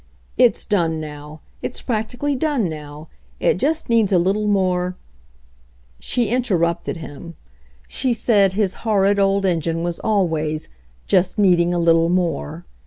[0.35, 1.41] "It's done now.
[1.61, 3.07] It's practically done now.
[3.39, 4.95] It just needs a little more"
[6.09, 7.35] She interrupted him.
[7.87, 10.69] She said his horrid old engine was always
[11.05, 12.65] "just needing a little more."